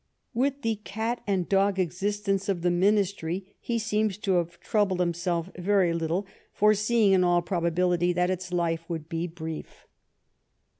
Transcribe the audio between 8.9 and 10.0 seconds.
be brief.